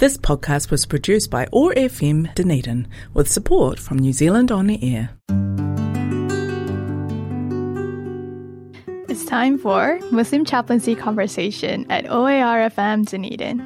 [0.00, 4.82] This podcast was produced by OAR FM Dunedin with support from New Zealand On the
[4.82, 5.10] Air.
[9.10, 13.58] It's time for Muslim Chaplaincy Conversation at OAR FM Dunedin.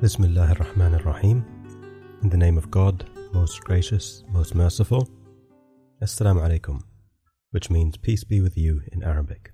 [0.00, 1.44] Bismillah ar-Rahman ar-Rahim.
[2.22, 5.06] In the name of God, most gracious, most merciful.
[6.02, 6.80] Assalamu alaikum,
[7.50, 9.52] which means peace be with you in Arabic.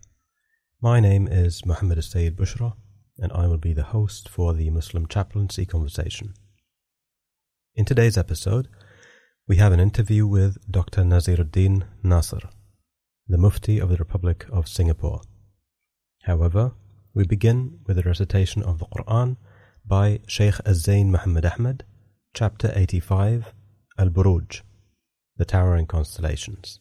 [0.80, 2.74] My name is Muhammad Sayyid Bushra,
[3.22, 6.34] and I will be the host for the Muslim Chaplaincy Conversation.
[7.76, 8.66] In today's episode,
[9.46, 11.02] we have an interview with Dr.
[11.02, 12.40] Nazirudin Nasir,
[13.28, 15.20] the Mufti of the Republic of Singapore.
[16.24, 16.72] However,
[17.14, 19.36] we begin with a recitation of the Quran
[19.86, 21.84] by Sheikh Az-Zain Muhammad Ahmad,
[22.34, 23.54] chapter 85,
[23.98, 24.62] Al-Buruj,
[25.36, 26.80] the Towering Constellations.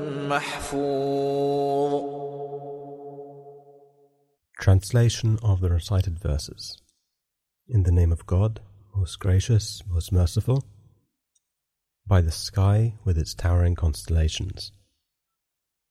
[0.30, 1.66] محفوظ
[4.58, 6.76] Translation of the recited verses.
[7.68, 8.60] In the name of God,
[8.94, 10.64] most gracious, most merciful,
[12.06, 14.72] by the sky with its towering constellations,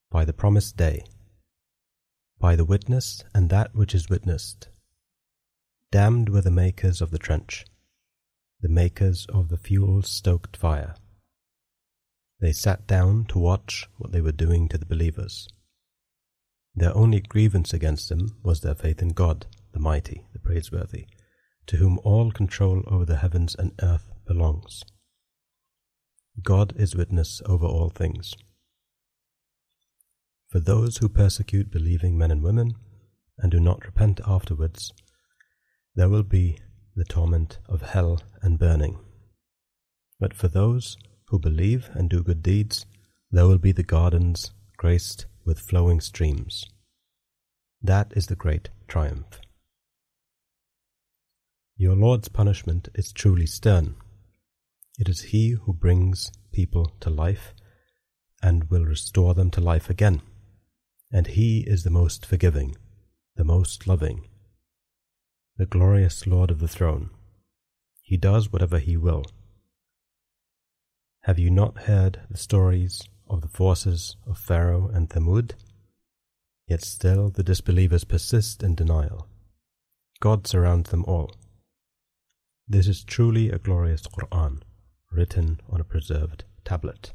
[0.10, 1.04] by the promised day,
[2.40, 4.70] by the witness and that which is witnessed.
[5.92, 7.66] Damned were the makers of the trench,
[8.62, 10.96] the makers of the fuel stoked fire.
[12.41, 15.47] They sat down to watch what they were doing to the believers.
[16.75, 21.07] Their only grievance against them was their faith in God, the mighty, the praiseworthy,
[21.67, 24.83] to whom all control over the heavens and earth belongs.
[26.43, 28.35] God is witness over all things.
[30.49, 32.75] For those who persecute believing men and women,
[33.39, 34.93] and do not repent afterwards,
[35.95, 36.59] there will be
[36.97, 38.99] the torment of hell and burning.
[40.19, 40.97] But for those
[41.31, 42.87] who believe and do good deeds,
[43.31, 46.67] there will be the gardens graced with flowing streams.
[47.81, 49.41] That is the great triumph.
[51.77, 53.95] Your Lord's punishment is truly stern.
[54.99, 57.55] It is He who brings people to life
[58.43, 60.23] and will restore them to life again.
[61.13, 62.77] And He is the most forgiving,
[63.37, 64.27] the most loving,
[65.57, 67.11] the glorious Lord of the throne.
[68.03, 69.25] He does whatever He will.
[71.25, 75.53] Have you not heard the stories of the forces of Pharaoh and Thamud?
[76.67, 79.29] Yet still the disbelievers persist in denial.
[80.21, 81.31] God surrounds them all.
[82.67, 84.63] This is truly a glorious Quran,
[85.13, 87.13] written on a preserved tablet.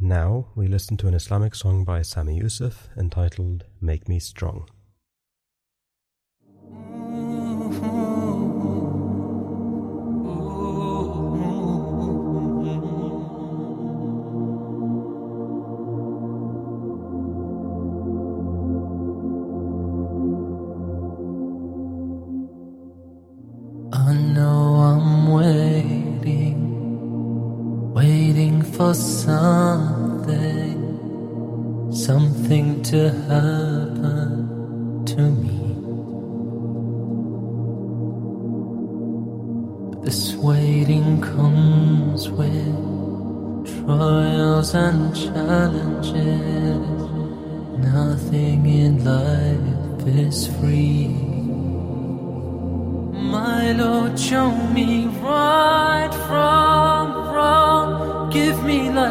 [0.00, 4.70] Now we listen to an Islamic song by Sami Yusuf entitled Make Me Strong.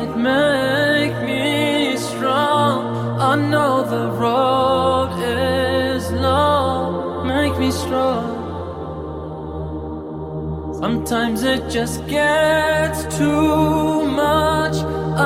[0.01, 3.19] Light, make me strong.
[3.19, 7.27] I know the road is long.
[7.27, 8.39] Make me strong.
[10.81, 14.77] Sometimes it just gets too much.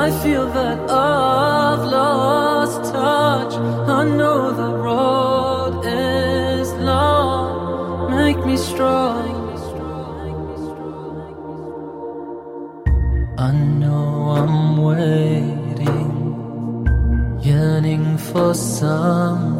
[0.03, 3.53] I feel that I've lost touch.
[3.99, 8.11] I know the road is long.
[8.11, 9.14] Make me strong.
[18.35, 19.54] For something,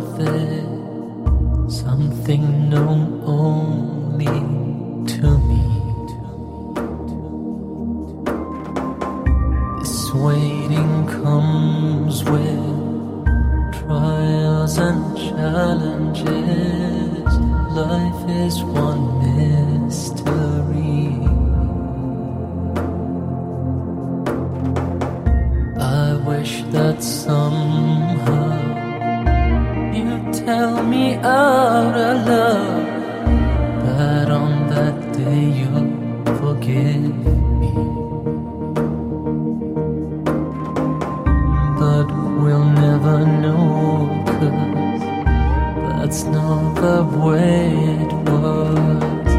[46.05, 47.65] that's not the way
[48.03, 49.33] it was.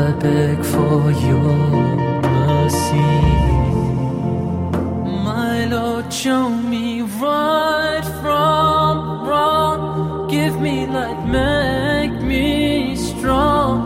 [0.00, 1.54] I beg for your
[2.40, 3.12] mercy.
[5.30, 10.28] My Lord, show me right from wrong.
[10.28, 13.76] Give me light, make me strong.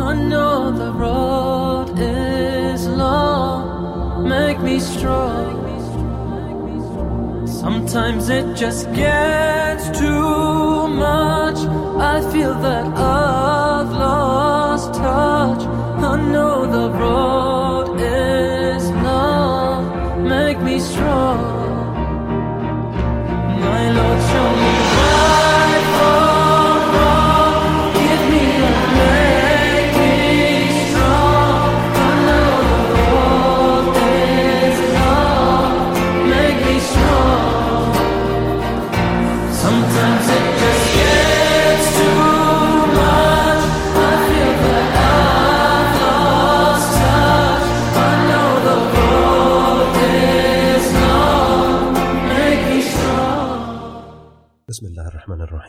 [0.00, 4.28] I know the road is long.
[4.28, 5.54] Make me strong.
[7.48, 11.33] Sometimes it just gets too much.
[11.96, 15.62] I feel that I've lost touch.
[16.02, 17.53] I know the road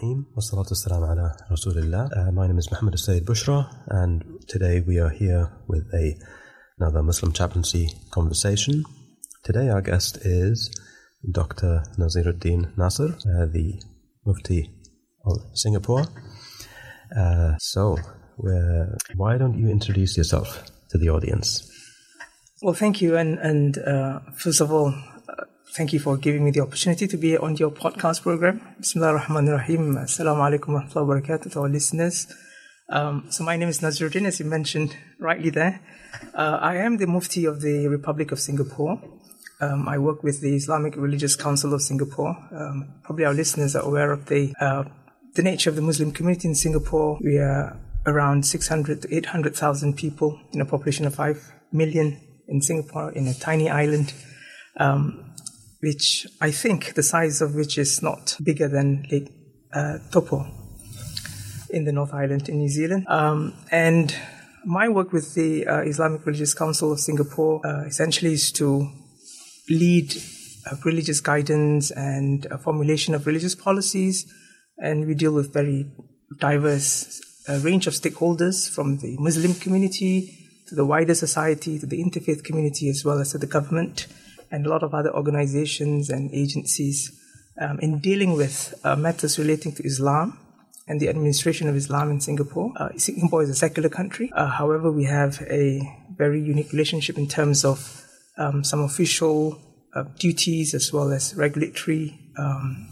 [0.06, 0.36] Bismillahirrahmanirrahim.
[0.36, 2.10] Wassalatu wassalamu ala Rasulillah.
[2.16, 6.16] Uh, my name is Muhammad Sayyid Bushra, and today we are here with a,
[6.78, 8.84] another Muslim chaplaincy conversation.
[9.44, 10.70] Today our guest is
[11.32, 11.84] Dr.
[11.98, 13.82] Nazirudin Nasir, uh, the
[14.26, 14.70] Mufti
[15.26, 16.06] of Singapore.
[17.16, 17.98] Uh, so,
[19.16, 21.72] why don't you introduce yourself to the audience?
[22.62, 24.94] Well, thank you, and, and uh, first of all,
[25.76, 28.62] thank you for giving me the opportunity to be on your podcast program.
[28.80, 29.96] Bismillah ar-Rahman ar-Rahim.
[29.96, 32.28] Assalamu alaikum wa rahmatullahi wa barakatuh to our listeners.
[32.90, 35.82] Um, so my name is Nazirudin, as you mentioned rightly there.
[36.34, 39.02] Uh, I am the Mufti of the Republic of Singapore.
[39.60, 42.38] Um, I work with the Islamic Religious Council of Singapore.
[42.52, 44.86] Um, probably our listeners are aware of the uh,
[45.34, 47.20] the nature of the Muslim community in Singapore.
[47.22, 53.12] We are around 600 to 800,000 people in a population of 5 million in Singapore,
[53.12, 54.14] in a tiny island,
[54.78, 55.35] um,
[55.86, 59.30] which I think the size of which is not bigger than Lake
[59.72, 60.48] uh, Taupo
[61.70, 63.06] in the North Island in New Zealand.
[63.08, 64.16] Um, and
[64.66, 68.90] my work with the uh, Islamic Religious Council of Singapore uh, essentially is to
[69.70, 70.16] lead
[70.66, 74.26] uh, religious guidance and uh, formulation of religious policies.
[74.80, 75.86] And we deal with very
[76.40, 80.16] diverse uh, range of stakeholders from the Muslim community
[80.68, 84.08] to the wider society, to the interfaith community, as well as to the government
[84.52, 87.12] and a lot of other organizations and agencies
[87.60, 90.38] um, in dealing with uh, matters relating to Islam
[90.88, 92.72] and the administration of Islam in Singapore.
[92.78, 94.32] Uh, Singapore is a secular country.
[94.36, 95.82] Uh, however, we have a
[96.16, 98.06] very unique relationship in terms of
[98.38, 99.60] um, some official
[99.96, 102.88] uh, duties as well as regulatory um,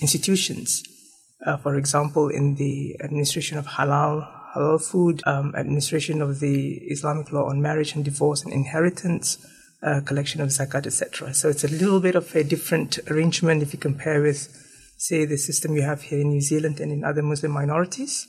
[0.00, 0.82] institutions.
[1.44, 7.30] Uh, for example, in the administration of halal, halal food, um, administration of the Islamic
[7.30, 9.36] law on marriage and divorce and inheritance,
[9.86, 11.32] uh, collection of zakat, etc.
[11.32, 14.48] So it's a little bit of a different arrangement if you compare with
[14.96, 18.26] say, the system you have here in New Zealand and in other Muslim minorities.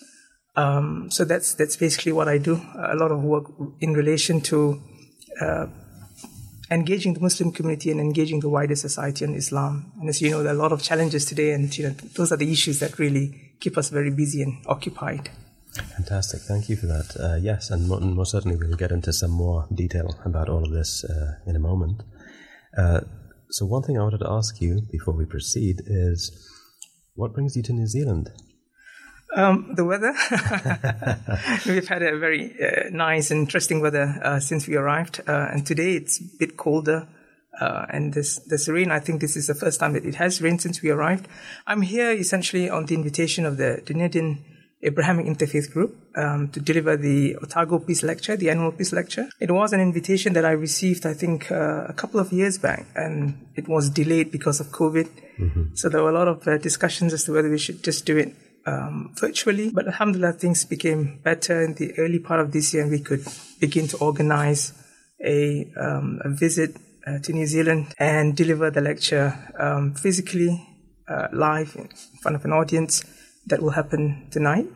[0.55, 2.61] Um, so that's that's basically what I do.
[2.75, 3.45] A lot of work
[3.79, 4.81] in relation to
[5.39, 5.67] uh,
[6.71, 9.91] engaging the Muslim community and engaging the wider society on Islam.
[9.99, 12.31] And as you know, there are a lot of challenges today, and you know those
[12.31, 15.29] are the issues that really keep us very busy and occupied.
[15.98, 16.41] Fantastic.
[16.41, 17.15] Thank you for that.
[17.19, 20.72] Uh, yes, and mo- most certainly we'll get into some more detail about all of
[20.72, 22.03] this uh, in a moment.
[22.77, 23.01] Uh,
[23.50, 26.31] so, one thing I wanted to ask you before we proceed is
[27.15, 28.29] what brings you to New Zealand?
[29.36, 30.13] Um, the weather.
[31.65, 35.65] We've had a very uh, nice and interesting weather uh, since we arrived, uh, and
[35.65, 37.07] today it's a bit colder.
[37.60, 40.62] And this this rain, I think this is the first time that it has rained
[40.62, 41.27] since we arrived.
[41.65, 44.46] I'm here essentially on the invitation of the Dunedin
[44.84, 49.27] Abrahamic Interfaith Group um, to deliver the Otago Peace Lecture, the annual Peace Lecture.
[49.39, 52.86] It was an invitation that I received, I think, uh, a couple of years back,
[52.96, 55.07] and it was delayed because of COVID.
[55.77, 58.17] So there were a lot of uh, discussions as to whether we should just do
[58.17, 58.36] it
[58.67, 59.72] um, virtually.
[59.72, 63.25] But alhamdulillah, things became better in the early part of this year, and we could
[63.60, 64.74] begin to organize
[65.24, 66.75] a, um, a visit
[67.07, 70.67] uh, to New Zealand and deliver the lecture um, physically,
[71.07, 71.89] uh, live in
[72.22, 73.03] front of an audience.
[73.48, 74.68] That will happen tonight.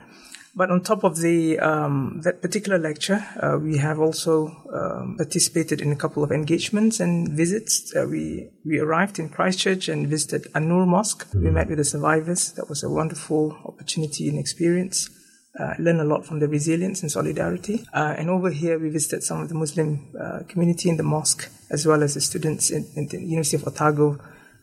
[0.54, 5.80] But on top of the um, that particular lecture, uh, we have also um, participated
[5.80, 7.96] in a couple of engagements and visits.
[7.96, 11.25] Uh, we we arrived in Christchurch and visited An-Nur Mosque.
[11.34, 12.51] We met with the survivors.
[12.54, 15.10] That was a wonderful opportunity and experience.
[15.58, 17.86] Uh, learn a lot from the resilience and solidarity.
[17.94, 21.50] Uh, and over here, we visited some of the Muslim uh, community in the mosque,
[21.70, 24.18] as well as the students in, in the University of Otago.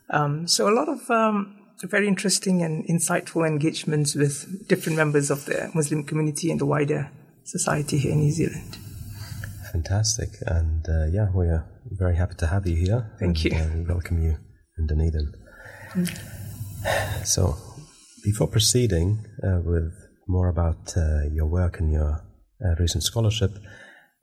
[0.09, 5.45] Um, so a lot of um, very interesting and insightful engagements with different members of
[5.45, 7.09] the Muslim community and the wider
[7.43, 8.77] society here in New Zealand.
[9.71, 10.29] Fantastic.
[10.45, 13.11] And uh, yeah, we are very happy to have you here.
[13.19, 13.59] Thank and, you.
[13.59, 14.37] Uh, we welcome you
[14.77, 15.33] in Dunedin.
[17.23, 17.55] So,
[18.23, 19.93] before proceeding uh, with
[20.27, 22.23] more about uh, your work and your
[22.63, 23.51] uh, recent scholarship,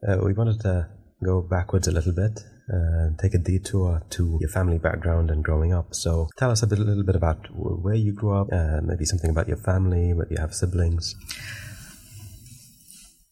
[0.07, 0.87] uh, we wanted to
[1.23, 5.73] go backwards a little bit uh, take a detour to your family background and growing
[5.73, 5.93] up.
[5.95, 9.05] So tell us a, bit, a little bit about where you grew up, uh, maybe
[9.05, 11.15] something about your family, whether you have siblings.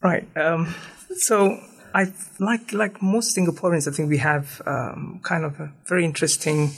[0.01, 0.25] Right.
[0.38, 0.74] Um,
[1.18, 1.60] so
[1.94, 6.72] I like like most Singaporeans, I think we have um, kind of a very interesting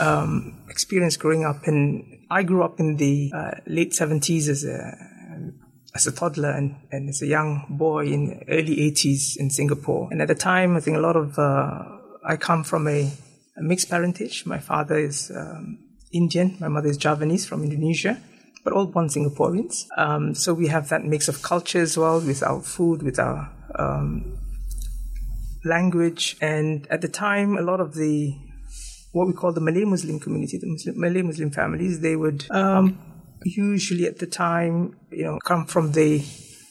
[0.00, 1.66] um, experience growing up.
[1.66, 4.96] And I grew up in the uh, late seventies as a
[5.96, 10.08] as a toddler and, and as a young boy in early 80s in Singapore.
[10.10, 11.84] And at the time, I think a lot of, uh,
[12.22, 13.10] I come from a,
[13.56, 14.44] a mixed parentage.
[14.44, 15.78] My father is um,
[16.12, 18.20] Indian, my mother is Javanese from Indonesia,
[18.62, 19.86] but all born Singaporeans.
[19.96, 23.50] Um, so we have that mix of culture as well with our food, with our
[23.78, 24.36] um,
[25.64, 26.36] language.
[26.42, 28.36] And at the time, a lot of the
[29.12, 32.98] what we call the Malay Muslim community, the Muslim, Malay Muslim families, they would um,
[33.46, 36.24] usually at the time, you know, come from the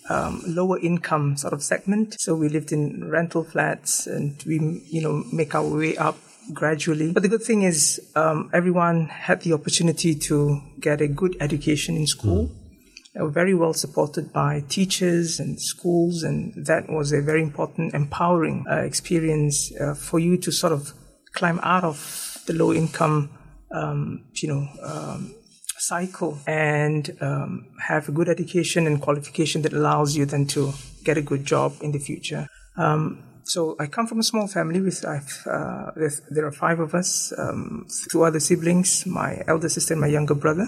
[0.10, 2.16] um, lower income sort of segment.
[2.20, 6.18] So we lived in rental flats and we, you know, make our way up
[6.54, 7.12] gradually.
[7.12, 11.96] But the good thing is, um, everyone had the opportunity to get a good education
[11.96, 12.52] in school.
[13.14, 17.94] They were very well supported by teachers and schools, and that was a very important,
[17.94, 20.92] empowering uh, experience uh, for you to sort of
[21.32, 23.30] climb out of the low income,
[23.72, 25.34] um, you know, um,
[25.88, 30.74] cycle and um, have a good education and qualification that allows you then to
[31.04, 32.48] get a good job in the future.
[32.78, 35.92] Um, so I come from a small family with uh,
[36.32, 40.34] there are five of us, um, two other siblings, my elder sister and my younger
[40.34, 40.68] brother,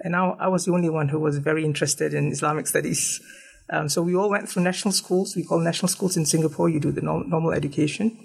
[0.00, 3.20] and now I was the only one who was very interested in Islamic studies.
[3.70, 5.36] Um, so we all went through national schools.
[5.36, 6.70] We call national schools in Singapore.
[6.70, 8.16] You do the norm- normal education.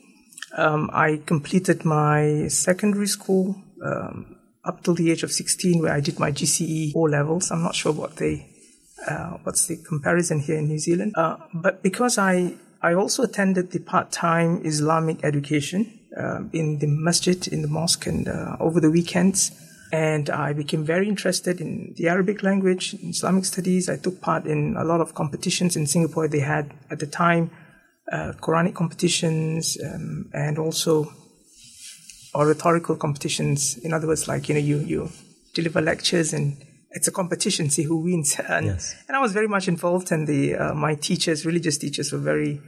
[0.56, 4.33] Um, I completed my secondary school um,
[4.66, 7.52] up till the age of 16, where I did my GCE O levels.
[7.52, 8.48] I'm not sure what they,
[9.08, 11.14] uh, what's the comparison here in New Zealand.
[11.16, 17.48] Uh, but because I, I also attended the part-time Islamic education um, in the masjid,
[17.48, 19.52] in the mosque, and uh, over the weekends.
[19.92, 23.90] And I became very interested in the Arabic language, Islamic studies.
[23.90, 26.28] I took part in a lot of competitions in Singapore.
[26.28, 27.52] They had at the time
[28.12, 31.12] uh, Quranic competitions um, and also
[32.36, 33.78] oratorical competitions.
[33.78, 35.10] In other words, like you know, you you
[35.54, 36.58] deliver lectures and
[36.92, 38.36] it's a competition, see who wins.
[38.50, 38.96] And, Yes.
[39.08, 42.62] and I was very much involved, and the uh, my teachers, religious teachers, were very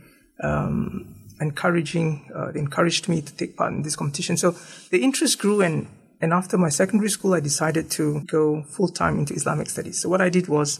[0.43, 2.29] um, encouraging.
[2.34, 4.38] Uh, they encouraged me to take part in this competition.
[4.38, 4.55] So
[4.91, 5.88] the interest grew, and
[6.22, 10.00] and after my secondary school, I decided to go full time into Islamic studies.
[10.01, 10.79] So what I did was,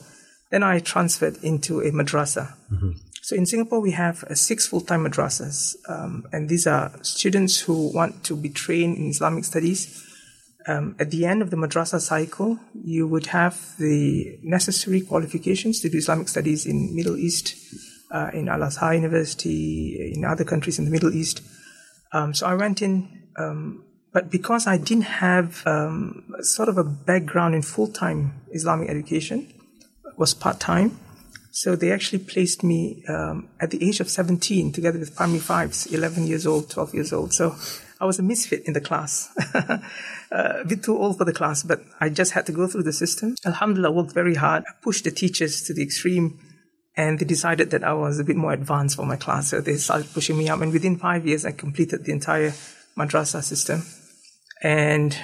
[0.52, 2.54] then I transferred into a madrasa.
[3.26, 7.92] So in Singapore, we have uh, six full-time madrasas, um, and these are students who
[7.92, 9.82] want to be trained in Islamic studies.
[10.68, 15.90] um, at the end of the madrasa cycle, you would have the necessary qualifications to
[15.90, 17.56] do Islamic studies in Middle East,
[18.12, 21.42] uh, in Al Azhar University, in other countries in the Middle East.
[22.14, 26.84] Um, so I went in, um, but because I didn't have um, sort of a
[26.84, 29.52] background in full time Islamic education,
[30.16, 31.00] was part time.
[31.56, 35.86] So they actually placed me um, at the age of 17 together with primary fives,
[35.86, 37.32] 11 years old, 12 years old.
[37.32, 37.56] So
[38.02, 39.30] I was a misfit in the class.
[39.56, 39.80] uh,
[40.32, 42.92] a bit too old for the class, but I just had to go through the
[42.92, 43.36] system.
[43.46, 44.66] Alhamdulillah, worked very hard.
[44.68, 46.38] I pushed the teachers to the extreme
[46.98, 49.48] and they decided that I was a bit more advanced for my class.
[49.48, 50.60] So they started pushing me up.
[50.60, 52.52] And within five years, I completed the entire
[52.98, 53.84] madrasa system.
[54.62, 55.18] And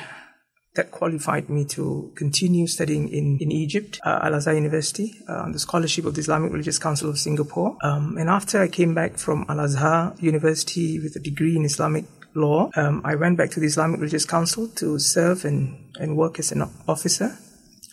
[0.76, 5.52] that qualified me to continue studying in, in Egypt, uh, Al Azhar University, uh, on
[5.52, 7.76] the scholarship of the Islamic Religious Council of Singapore.
[7.84, 12.06] Um, and after I came back from Al Azhar University with a degree in Islamic
[12.36, 16.40] law, um, I went back to the Islamic Religious Council to serve and, and work
[16.40, 17.38] as an officer.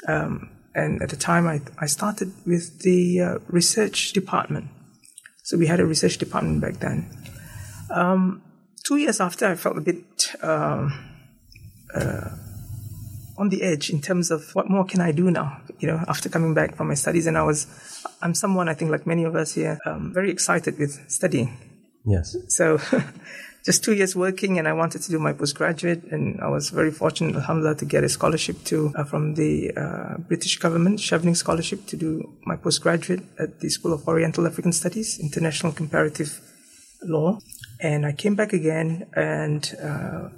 [0.06, 4.68] Um, and at the time, I, I started with the uh, research department.
[5.42, 7.11] So we had a research department back then.
[7.90, 8.42] Um,
[8.85, 10.92] two years after, I felt a bit um,
[11.92, 12.30] uh,
[13.38, 15.61] on the edge in terms of what more can I do now?
[15.78, 17.66] You know, after coming back from my studies, and I was,
[18.21, 21.57] I'm someone I think like many of us here, um, very excited with studying.
[22.04, 22.37] Yes.
[22.49, 22.78] So
[23.64, 26.90] just two years working, and I wanted to do my postgraduate, and I was very
[26.90, 31.87] fortunate, alhamdulillah, to get a scholarship to uh, from the uh, British government, Chevening Scholarship,
[31.87, 36.40] to do my postgraduate at the School of Oriental African Studies, International Comparative
[37.04, 37.38] Law,
[37.80, 40.28] and I came back again, and uh,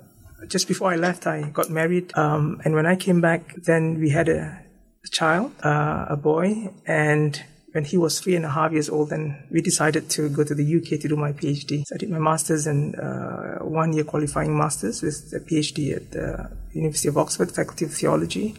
[0.49, 4.11] just before I left, I got married, um, and when I came back, then we
[4.11, 4.59] had a,
[5.04, 7.42] a child, uh, a boy, and
[7.73, 10.54] when he was three and a half years old, then we decided to go to
[10.54, 11.85] the UK to do my PhD.
[11.87, 16.11] So I did my master's and uh, one year qualifying master's with a PhD at
[16.11, 18.56] the University of Oxford, Faculty of Theology,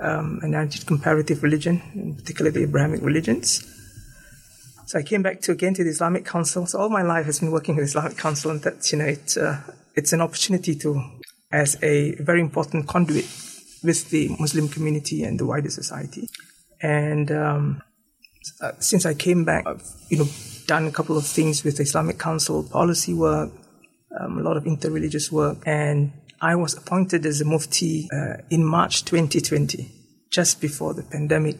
[0.00, 3.66] um, and I did comparative religion, particularly the Abrahamic religions.
[4.86, 6.66] So I came back to again to the Islamic Council.
[6.66, 9.04] So all my life has been working with the Islamic Council, and that's you know
[9.04, 9.62] it's uh,
[9.94, 11.00] it's an opportunity to,
[11.52, 13.26] as a very important conduit
[13.82, 16.28] with the Muslim community and the wider society.
[16.82, 17.82] And um,
[18.60, 20.28] uh, since I came back, I've you know
[20.66, 23.50] done a couple of things with the Islamic Council, policy work,
[24.18, 28.64] um, a lot of interreligious work, and I was appointed as a Mufti uh, in
[28.64, 29.90] March 2020,
[30.30, 31.56] just before the pandemic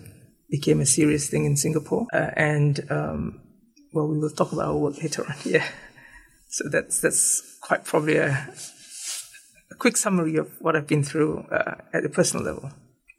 [0.48, 2.07] became a serious thing in Singapore.
[2.12, 3.40] Uh, and um,
[3.92, 5.35] well, we will talk about our work later on.
[5.44, 5.66] Yeah,
[6.48, 8.48] so that's that's quite probably a,
[9.71, 12.71] a quick summary of what I've been through uh, at a personal level.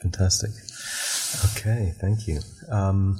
[0.02, 0.52] Fantastic.
[1.56, 2.40] Okay, thank you.
[2.70, 3.20] Um,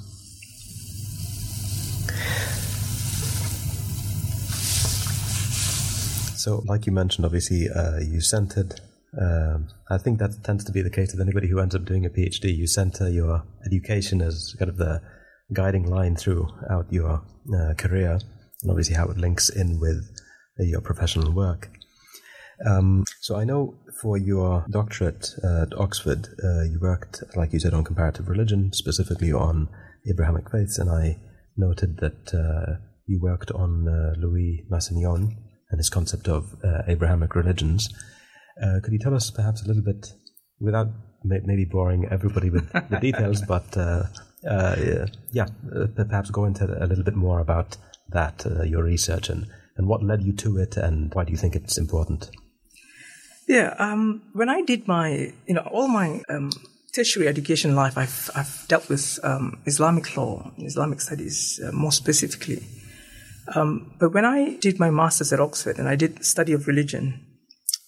[6.42, 8.80] So, like you mentioned, obviously, uh, you centered.
[9.16, 12.04] Um, I think that tends to be the case with anybody who ends up doing
[12.04, 12.52] a PhD.
[12.52, 15.00] You center your education as kind of the
[15.52, 17.22] guiding line throughout your
[17.56, 18.18] uh, career,
[18.62, 20.02] and obviously how it links in with
[20.58, 21.70] your professional work.
[22.64, 27.74] Um, so I know for your doctorate at Oxford, uh, you worked, like you said,
[27.74, 29.68] on comparative religion, specifically on
[30.08, 31.18] Abrahamic faiths, and I
[31.56, 35.36] noted that uh, you worked on uh, Louis Massignon
[35.70, 37.88] and his concept of uh, Abrahamic religions.
[38.62, 40.12] Uh, could you tell us perhaps a little bit,
[40.60, 40.88] without
[41.24, 44.04] may- maybe boring everybody with the details, but uh,
[44.48, 47.76] uh yeah, uh, perhaps go into a little bit more about
[48.10, 49.46] that, uh, your research, and,
[49.76, 52.30] and what led you to it, and why do you think it's important?
[53.48, 56.50] Yeah, um, when I did my, you know, all my um,
[56.94, 62.62] tertiary education life, I've, I've dealt with um, Islamic law, Islamic studies more specifically.
[63.54, 67.24] Um, but when I did my master's at Oxford and I did study of religion,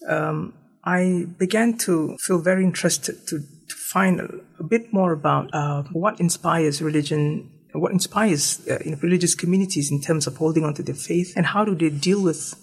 [0.09, 5.49] um, I began to feel very interested to, to find a, a, bit more about
[5.55, 10.83] uh, what inspires religion, what inspires uh, religious communities in terms of holding on to
[10.83, 12.55] their faith, and how do they deal with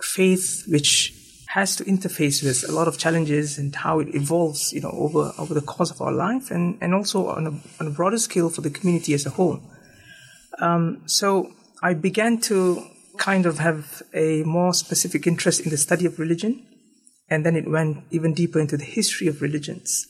[0.00, 1.14] faith which
[1.48, 5.32] has to interface with a lot of challenges and how it evolves, you know, over
[5.38, 8.50] over the course of our life, and and also on a, on a broader scale
[8.50, 9.60] for the community as a whole.
[10.60, 12.84] Um, so I began to
[13.16, 16.66] kind of have a more specific interest in the study of religion,
[17.30, 20.06] and then it went even deeper into the history of religions.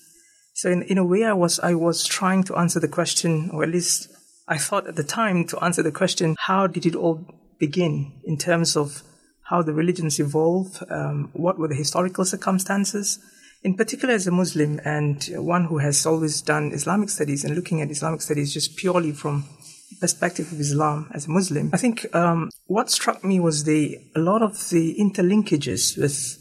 [0.54, 3.62] So in, in a way, I was I was trying to answer the question, or
[3.62, 4.08] at least
[4.48, 7.24] I thought at the time to answer the question: How did it all
[7.60, 9.02] begin in terms of
[9.48, 10.82] how the religions evolve?
[10.90, 13.18] Um, what were the historical circumstances?
[13.62, 17.80] In particular, as a Muslim and one who has always done Islamic studies and looking
[17.80, 19.44] at Islamic studies just purely from
[19.90, 23.96] the perspective of Islam as a Muslim, I think um, what struck me was the
[24.14, 26.38] a lot of the interlinkages with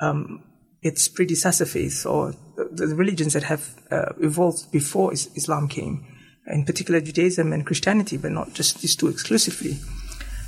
[0.00, 0.44] um,
[0.82, 6.06] its predecessor faiths or the, the religions that have uh, evolved before Islam came,
[6.46, 9.78] in particular Judaism and Christianity, but not just these two exclusively.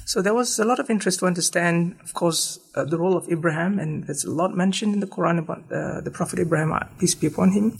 [0.04, 3.28] So there was a lot of interest to understand, of course, uh, the role of
[3.30, 6.80] Abraham, and there's a lot mentioned in the Quran about uh, the Prophet Abraham, uh,
[6.98, 7.78] peace be upon him,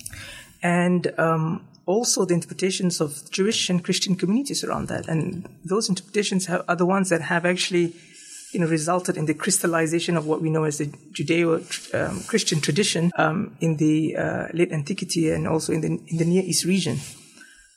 [0.63, 5.09] and um, also the interpretations of Jewish and Christian communities around that.
[5.09, 7.95] And those interpretations have, are the ones that have actually
[8.53, 13.11] you know, resulted in the crystallization of what we know as the Judeo-Christian um, tradition
[13.17, 16.99] um, in the uh, late antiquity and also in the in the Near East region.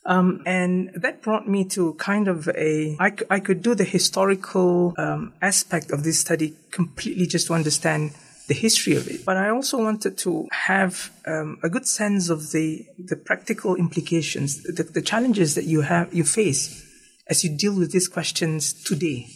[0.06, 4.94] Um, and that brought me to kind of a, I, I could do the historical
[4.98, 8.12] um, aspect of this study completely just to understand
[8.48, 9.26] the history of it.
[9.26, 14.62] But I also wanted to have um, a good sense of the, the practical implications,
[14.62, 16.84] the, the challenges that you have, you face
[17.28, 19.28] as you deal with these questions today.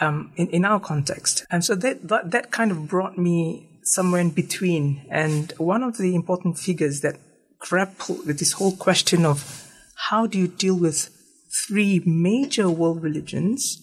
[0.00, 1.46] Um, in, in our context.
[1.48, 5.06] And so that, that, that kind of brought me somewhere in between.
[5.10, 7.20] And one of the important figures that
[7.60, 9.61] grapple with this whole question of
[10.08, 11.10] how do you deal with
[11.66, 13.78] three major world religions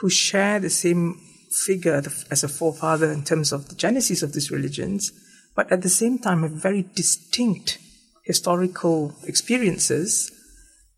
[0.00, 1.20] who share the same
[1.64, 5.12] figure as a forefather in terms of the genesis of these religions,
[5.54, 7.78] but at the same time have very distinct
[8.24, 10.30] historical experiences.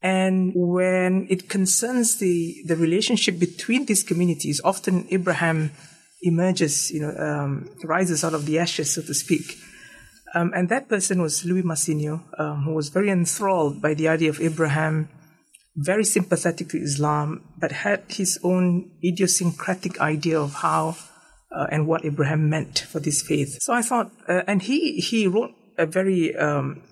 [0.02, 5.70] And when it concerns the, the relationship between these communities, often Abraham
[6.22, 9.56] emerges, you know, um, rises out of the ashes, so to speak.
[10.34, 14.28] Um, and that person was Louis Massignon, um, who was very enthralled by the idea
[14.28, 15.08] of Abraham,
[15.76, 20.96] very sympathetic to Islam, but had his own idiosyncratic idea of how
[21.50, 23.58] uh, and what Abraham meant for this faith.
[23.60, 26.82] So I thought, uh, and he he wrote a very um,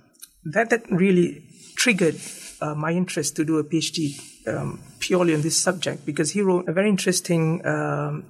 [0.44, 1.44] that that really
[1.76, 2.16] triggered
[2.60, 4.18] uh, my interest to do a PhD
[4.48, 8.24] um, purely on this subject because he wrote a very interesting um,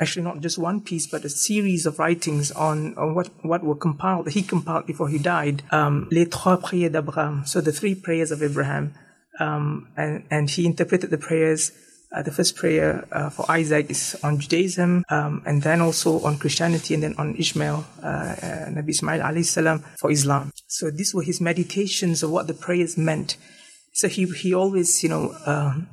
[0.00, 3.74] actually not just one piece, but a series of writings on, on what, what were
[3.76, 8.30] compiled, he compiled before he died, um, Les Trois Prières d'Abraham, so the three prayers
[8.30, 8.94] of Abraham.
[9.40, 11.70] Um, and, and he interpreted the prayers.
[12.10, 16.38] Uh, the first prayer uh, for Isaac is on Judaism, um, and then also on
[16.38, 18.34] Christianity, and then on Ishmael, uh,
[18.70, 20.50] Nabi Ismail alayhi salam for Islam.
[20.66, 23.36] So these were his meditations of what the prayers meant.
[23.92, 25.88] So he he always, you know, um,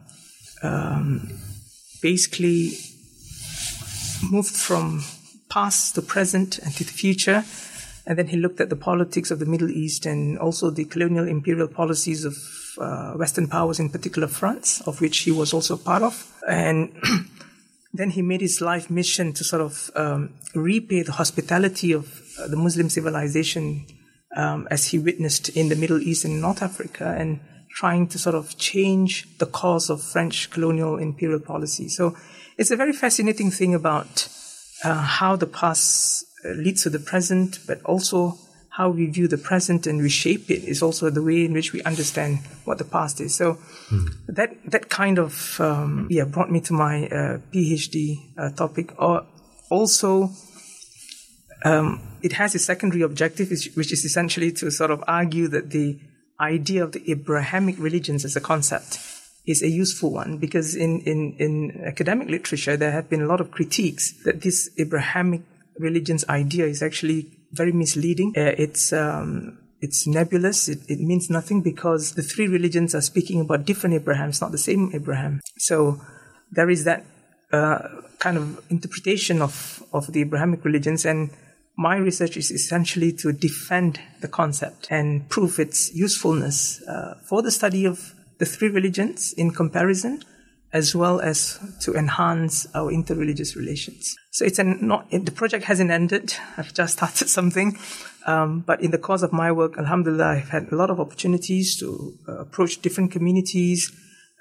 [0.64, 1.30] um
[2.02, 2.72] basically
[4.24, 5.04] moved from
[5.50, 7.44] past to present and to the future.
[8.08, 11.28] And then he looked at the politics of the Middle East and also the colonial
[11.28, 12.36] imperial policies of
[12.78, 16.32] uh, Western powers, in particular France, of which he was also part of.
[16.48, 16.96] And
[17.94, 22.48] then he made his life mission to sort of um, repay the hospitality of uh,
[22.48, 23.88] the Muslim civilization
[24.36, 28.36] um, as he witnessed in the Middle East and North Africa and trying to sort
[28.36, 31.90] of change the course of French colonial imperial policy.
[31.90, 32.16] So
[32.58, 34.28] it's a very fascinating thing about
[34.84, 38.38] uh, how the past uh, leads to the present, but also
[38.70, 41.82] how we view the present and reshape it is also the way in which we
[41.84, 43.34] understand what the past is.
[43.34, 43.58] So
[43.90, 44.10] mm.
[44.28, 48.94] that that kind of um, yeah brought me to my uh, PhD uh, topic.
[49.02, 49.26] Or
[49.70, 50.30] also,
[51.64, 56.00] um, it has a secondary objective, which is essentially to sort of argue that the
[56.40, 59.00] idea of the Abrahamic religions as a concept
[59.46, 63.42] is a useful one because in, in, in academic literature, there have been a lot
[63.42, 65.42] of critiques that this Abrahamic
[65.78, 68.34] religion's idea is actually very misleading.
[68.36, 70.68] Uh, it's, um, it's nebulous.
[70.68, 74.58] It, it, means nothing because the three religions are speaking about different Abrahams, not the
[74.58, 75.42] same Abraham.
[75.58, 76.02] So
[76.52, 77.06] there is that
[77.52, 77.88] uh,
[78.20, 81.06] kind of interpretation of, of the Abrahamic religions.
[81.06, 81.30] And
[81.78, 87.52] my research is essentially to defend the concept and prove its usefulness uh, for the
[87.52, 90.24] study of the three religions in comparison,
[90.74, 94.16] as well as to enhance our interreligious relations.
[94.32, 96.36] So it's an, not, the project hasn't ended.
[96.58, 97.78] I've just started something.
[98.26, 101.78] Um, but in the course of my work, alhamdulillah, I've had a lot of opportunities
[101.80, 103.92] to uh, approach different communities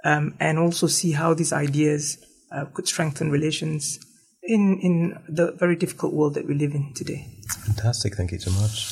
[0.05, 2.19] um, and also see how these ideas
[2.51, 3.99] uh, could strengthen relations
[4.43, 7.27] in, in the very difficult world that we live in today.
[7.67, 8.15] Fantastic.
[8.15, 8.87] Thank you so much.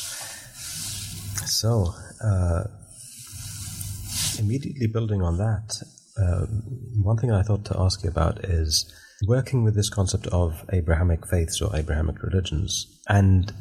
[1.49, 2.65] So, uh,
[4.38, 5.83] immediately building on that,
[6.16, 6.47] uh,
[7.03, 8.92] one thing I thought to ask you about is
[9.27, 13.53] working with this concept of Abrahamic faiths or Abrahamic religions and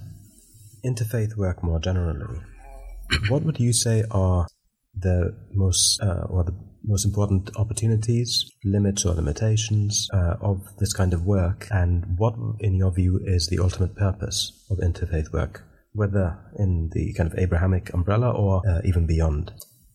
[0.83, 2.41] interfaith work more generally.
[3.29, 4.47] What would you say are
[4.95, 11.13] the most uh, or the most important opportunities, limits, or limitations uh, of this kind
[11.13, 16.39] of work, and what, in your view, is the ultimate purpose of interfaith work, whether
[16.57, 19.51] in the kind of Abrahamic umbrella or uh, even beyond?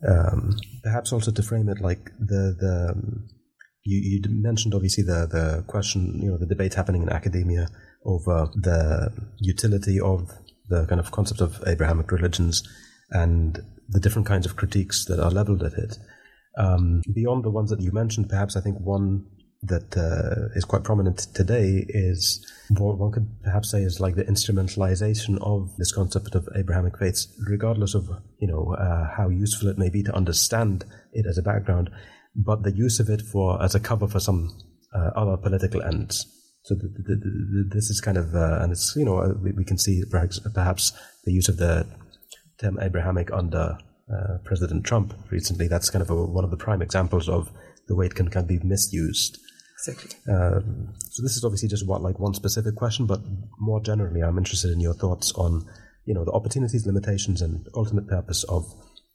[0.07, 2.95] Um, perhaps also to frame it like the the
[3.85, 7.69] you, you mentioned obviously the the question you know the debate happening in academia
[8.05, 10.31] over the utility of
[10.69, 12.63] the kind of concept of Abrahamic religions
[13.11, 15.99] and the different kinds of critiques that are leveled at it.
[16.59, 19.27] Um, beyond the ones that you mentioned, perhaps I think one
[19.63, 24.25] that uh, is quite prominent today is what one could perhaps say is like the
[24.25, 29.79] instrumentalization of this concept of Abrahamic faiths, regardless of you know uh, how useful it
[29.79, 31.91] may be to understand it as a background,
[32.35, 34.57] but the use of it for as a cover for some
[34.95, 36.27] uh, other political ends.
[36.63, 39.53] So the, the, the, this is kind of, uh, and it's you know uh, we,
[39.53, 40.93] we, can see perhaps, perhaps
[41.25, 41.87] the use of the
[42.61, 43.79] term Abrahamic under
[44.13, 45.69] uh, President Trump recently.
[45.69, 47.51] That's kind of a, one of the prime examples of
[47.87, 49.39] the way it can of be misused.
[49.89, 50.19] Exactly.
[50.33, 53.21] Um, so this is obviously just what like one specific question, but
[53.59, 55.67] more generally, I'm interested in your thoughts on
[56.05, 58.65] you know the opportunities, limitations, and ultimate purpose of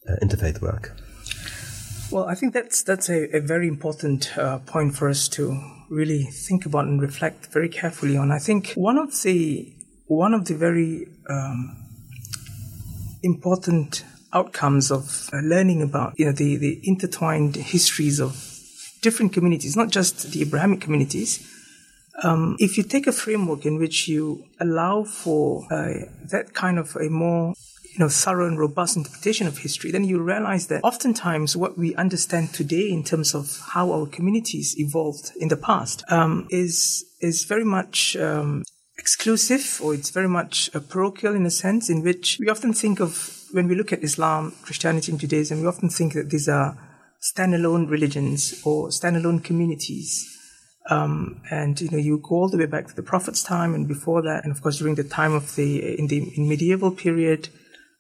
[0.10, 0.96] uh, interfaith work.
[2.12, 6.24] Well, I think that's that's a, a very important uh, point for us to really
[6.24, 8.32] think about and reflect very carefully on.
[8.32, 9.74] I think one of the
[10.08, 11.78] one of the very um,
[13.24, 14.04] important
[14.34, 18.51] outcomes of uh, learning about you know the, the intertwined histories of
[19.02, 21.48] different communities, not just the Abrahamic communities.
[22.24, 26.96] Um, if you take a framework in which you allow for uh, that kind of
[26.96, 31.58] a more you know thorough and robust interpretation of history, then you realize that oftentimes
[31.58, 36.48] what we understand today in terms of how our communities evolved in the past um,
[36.50, 38.64] is is very much um,
[38.98, 43.00] exclusive or it's very much uh, parochial in a sense in which we often think
[43.00, 46.78] of when we look at Islam, Christianity, and Judaism, we often think that these are
[47.22, 50.28] standalone religions or standalone communities.
[50.90, 53.88] Um, and you know, you go all the way back to the Prophet's time and
[53.88, 57.50] before that, and of course during the time of the in the in medieval period,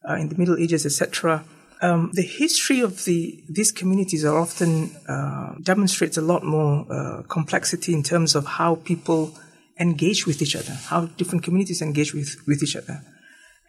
[0.10, 1.44] uh, in the Middle Ages, etc.
[1.84, 7.22] Um, the history of the these communities are often uh, demonstrates a lot more uh,
[7.24, 9.38] complexity in terms of how people
[9.80, 13.02] engage with each other, how different communities engage with, with each other.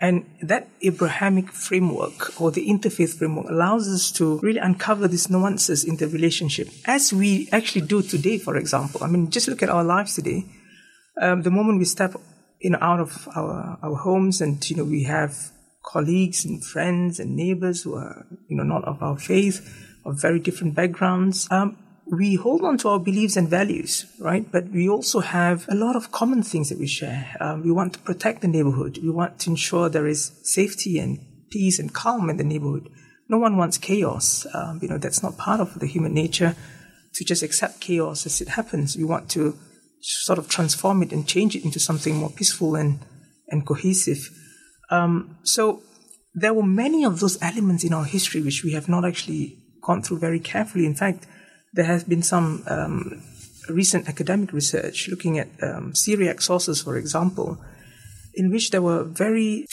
[0.03, 5.85] And that Abrahamic framework or the interfaith framework allows us to really uncover these nuances
[5.85, 9.05] in the relationship, as we actually do today, for example.
[9.05, 10.45] I mean, just look at our lives today.
[11.21, 12.17] Um, the moment we step
[12.63, 15.51] you know, out of our, our homes and, you know, we have
[15.85, 19.61] colleagues and friends and neighbors who are, you know, not of our faith,
[20.05, 21.47] of very different backgrounds.
[21.51, 21.77] Um,
[22.13, 24.45] we hold on to our beliefs and values, right?
[24.53, 27.35] But we also have a lot of common things that we share.
[27.41, 28.99] Um, we want to protect the neighborhood.
[29.03, 31.21] We want to ensure there is safety and
[31.51, 32.91] peace and calm in the neighborhood.
[33.31, 34.47] No one wants chaos.
[34.53, 36.55] Um, you know, that's not part of the human nature
[37.15, 38.95] to just accept chaos as it happens.
[38.95, 39.57] We want to
[40.03, 42.99] sort of transform it and change it into something more peaceful and,
[43.49, 44.29] and cohesive.
[44.91, 45.83] Um, so
[46.35, 50.03] there were many of those elements in our history which we have not actually gone
[50.03, 50.85] through very carefully.
[50.85, 51.27] In fact,
[51.73, 53.23] there has been some um,
[53.69, 57.59] recent academic research looking at um, Syriac sources, for example,
[58.35, 59.67] in which there were very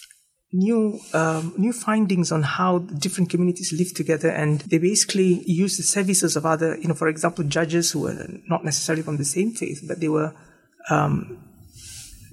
[0.52, 5.84] new um, new findings on how different communities live together, and they basically used the
[5.84, 9.52] services of other, you know, for example, judges who were not necessarily from the same
[9.52, 10.34] faith, but they were
[10.90, 11.38] um,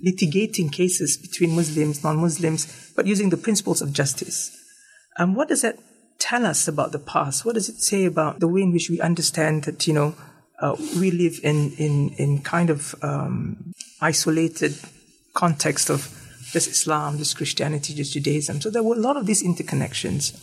[0.05, 4.57] litigating cases between Muslims, non-Muslims, but using the principles of justice.
[5.19, 5.79] And what does that
[6.19, 7.45] tell us about the past?
[7.45, 10.15] What does it say about the way in which we understand that, you know,
[10.59, 14.75] uh, we live in, in, in kind of um, isolated
[15.35, 16.09] context of
[16.53, 18.61] this Islam, this Christianity, this Judaism.
[18.61, 20.41] So there were a lot of these interconnections.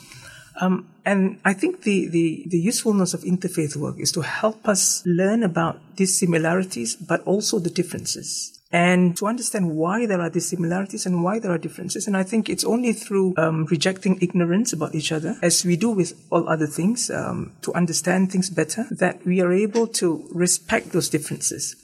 [0.61, 5.01] Um, and I think the, the, the usefulness of interfaith work is to help us
[5.05, 10.49] learn about these similarities, but also the differences and to understand why there are these
[10.49, 12.07] similarities and why there are differences.
[12.07, 15.91] And I think it's only through um, rejecting ignorance about each other, as we do
[15.91, 20.91] with all other things, um, to understand things better, that we are able to respect
[20.91, 21.75] those differences.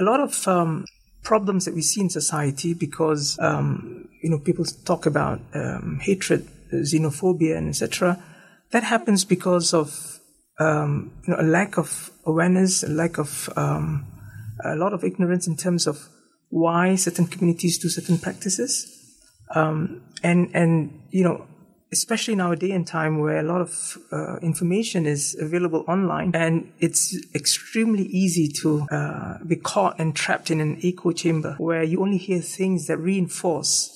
[0.00, 0.86] A lot of um,
[1.22, 6.48] problems that we see in society because um, you know people talk about um, hatred,
[6.72, 8.18] xenophobia, and etc.
[8.70, 10.18] That happens because of
[10.58, 15.54] um, you know a lack of awareness, a lack of a lot of ignorance in
[15.54, 16.08] terms of
[16.50, 18.94] why certain communities do certain practices.
[19.54, 21.46] Um, and, and, you know,
[21.92, 26.32] especially in our day and time where a lot of uh, information is available online
[26.34, 31.82] and it's extremely easy to uh, be caught and trapped in an echo chamber where
[31.82, 33.94] you only hear things that reinforce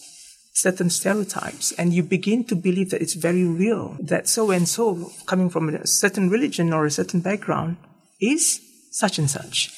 [0.55, 5.11] certain stereotypes and you begin to believe that it's very real that so and so
[5.27, 7.77] coming from a certain religion or a certain background
[8.21, 8.61] is
[8.91, 9.71] such and such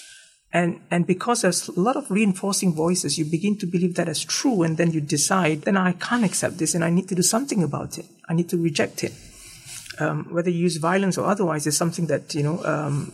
[0.54, 4.24] and, and because there's a lot of reinforcing voices, you begin to believe that as
[4.24, 4.62] true.
[4.62, 7.64] And then you decide, then I can't accept this and I need to do something
[7.64, 8.06] about it.
[8.28, 9.12] I need to reject it.
[9.98, 13.12] Um, whether you use violence or otherwise is something that, you know, um,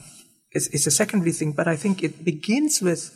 [0.55, 1.53] a secondary thing.
[1.53, 3.11] But I think it begins with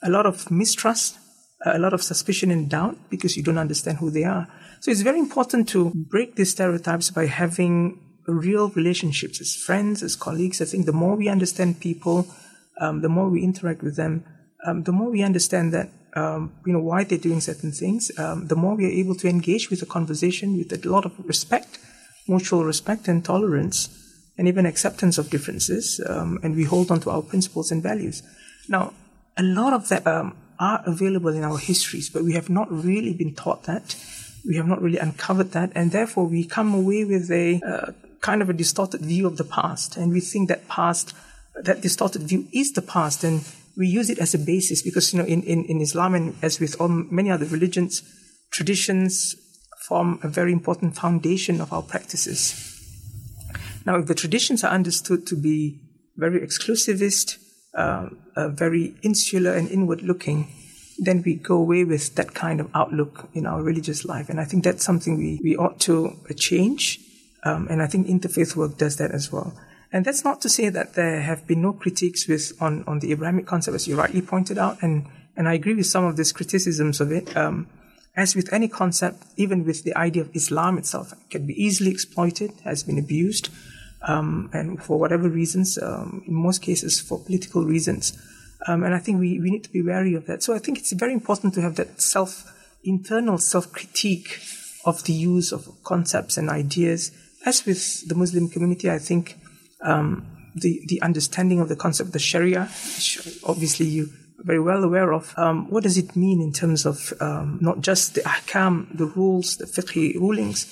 [0.00, 1.18] a lot of mistrust,
[1.64, 4.46] a lot of suspicion and doubt because you don't understand who they are.
[4.78, 7.98] So it's very important to break these stereotypes by having
[8.28, 10.60] real relationships as friends, as colleagues.
[10.60, 12.28] I think the more we understand people,
[12.80, 14.24] um, the more we interact with them,
[14.66, 18.10] um, the more we understand that um, you know why they're doing certain things.
[18.18, 21.12] Um, the more we are able to engage with the conversation with a lot of
[21.26, 21.78] respect,
[22.26, 23.90] mutual respect and tolerance,
[24.38, 28.22] and even acceptance of differences, um, and we hold on to our principles and values.
[28.68, 28.94] Now,
[29.36, 33.12] a lot of that um, are available in our histories, but we have not really
[33.12, 33.94] been taught that.
[34.46, 38.42] We have not really uncovered that, and therefore we come away with a uh, kind
[38.42, 41.14] of a distorted view of the past, and we think that past,
[41.62, 43.44] that distorted view is the past, and
[43.76, 46.60] we use it as a basis because you know in, in, in Islam and as
[46.60, 48.02] with all many other religions,
[48.50, 49.34] traditions
[49.88, 52.72] form a very important foundation of our practices.
[53.86, 55.80] Now, if the traditions are understood to be
[56.16, 57.38] very exclusivist,
[57.74, 60.48] uh, uh, very insular and inward looking,
[60.98, 64.28] then we go away with that kind of outlook in our religious life.
[64.28, 66.98] And I think that's something we, we ought to change.
[67.44, 69.54] Um, and I think interfaith work does that as well.
[69.96, 73.12] And that's not to say that there have been no critiques with on, on the
[73.12, 75.06] Abrahamic concept, as you rightly pointed out, and,
[75.38, 77.34] and I agree with some of these criticisms of it.
[77.34, 77.66] Um,
[78.14, 81.90] as with any concept, even with the idea of Islam itself, it can be easily
[81.90, 83.48] exploited, has been abused,
[84.06, 88.12] um, and for whatever reasons, um, in most cases for political reasons.
[88.68, 90.42] Um, and I think we, we need to be wary of that.
[90.42, 92.52] So I think it's very important to have that self,
[92.84, 94.42] internal self critique
[94.84, 97.12] of the use of concepts and ideas.
[97.46, 99.38] As with the Muslim community, I think
[99.82, 104.04] um, the the understanding of the concept of the Sharia, which obviously you
[104.38, 105.34] are very well aware of.
[105.36, 109.56] Um, what does it mean in terms of um, not just the ahkam, the rules,
[109.56, 110.66] the fiqh rulings,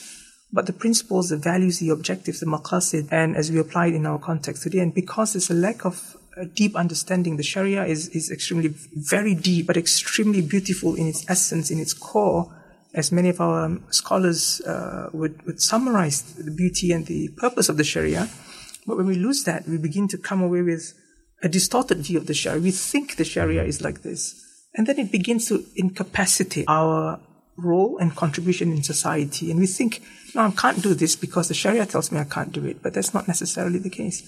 [0.53, 4.19] but the principles, the values, the objectives, the maqasid, and as we applied in our
[4.19, 4.79] context today.
[4.79, 9.35] And because there's a lack of a deep understanding, the Sharia is, is extremely, very
[9.35, 12.55] deep, but extremely beautiful in its essence, in its core,
[12.95, 17.69] as many of our um, scholars uh, would, would summarize the beauty and the purpose
[17.69, 18.29] of the Sharia.
[18.87, 20.95] But when we lose that, we begin to come away with
[21.43, 22.61] a distorted view of the Sharia.
[22.61, 24.41] We think the Sharia is like this.
[24.75, 27.21] And then it begins to incapacitate our
[27.57, 29.51] role and contribution in society.
[29.51, 30.03] And we think,
[30.35, 32.83] no, I can't do this because the Sharia tells me I can't do it.
[32.83, 34.23] But that's not necessarily the case.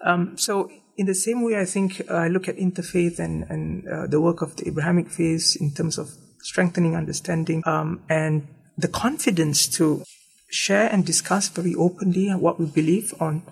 [0.00, 3.86] Um, so, in the same way, I think uh, I look at interfaith and, and
[3.86, 8.46] uh, the work of the Abrahamic faiths in terms of strengthening understanding um, and
[8.78, 10.04] the confidence to
[10.48, 13.42] share and discuss very openly what we believe on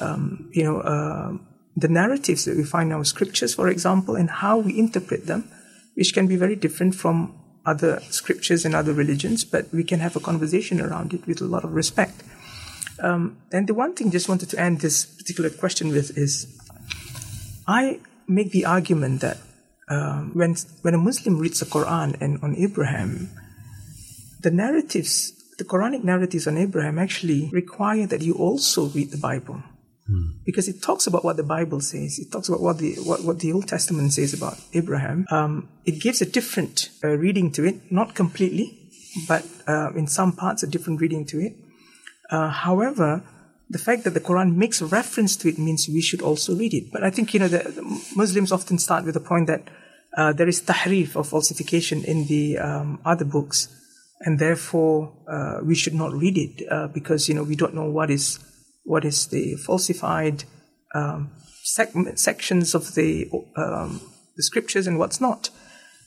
[0.00, 1.32] um, you know, uh,
[1.76, 5.50] the narratives that we find in our scriptures, for example, and how we interpret them,
[5.94, 10.16] which can be very different from other scriptures and other religions, but we can have
[10.16, 12.22] a conversation around it with a lot of respect.
[13.00, 16.58] Um, and the one thing just wanted to end this particular question with is
[17.66, 19.38] I make the argument that
[19.88, 23.30] um, when, when a Muslim reads the Quran and on Abraham,
[24.40, 29.62] the narratives, the Quranic narratives on Abraham actually require that you also read the Bible.
[30.08, 30.38] Hmm.
[30.44, 32.18] Because it talks about what the Bible says.
[32.18, 35.26] It talks about what the what, what the Old Testament says about Abraham.
[35.30, 38.90] Um, it gives a different uh, reading to it, not completely,
[39.28, 41.56] but uh, in some parts a different reading to it.
[42.30, 43.22] Uh, however,
[43.68, 46.90] the fact that the Quran makes reference to it means we should also read it.
[46.90, 47.82] But I think you know the, the
[48.16, 49.68] Muslims often start with the point that
[50.16, 53.68] uh, there is tahrif or falsification in the um, other books,
[54.20, 57.90] and therefore uh, we should not read it uh, because you know we don't know
[57.90, 58.38] what is
[58.88, 60.44] what is the falsified
[60.94, 61.30] um,
[61.62, 64.00] sec- sections of the, um,
[64.36, 65.50] the scriptures and what's not.